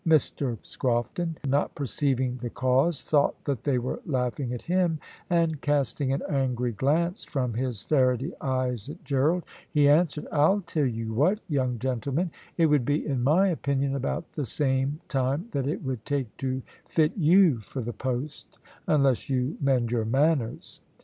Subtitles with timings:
[0.07, 6.11] Mr Scrofton, not perceiving the cause, thought that they were laughing at him, and casting
[6.11, 11.37] an angry glance from his ferrety eyes at Gerald, he answered, "I'll tell you what,
[11.47, 16.03] young gentlemen, it would be in my opinion about the same time that it would
[16.03, 18.57] take to fit you for the post,
[18.87, 20.81] unless you mend your manners.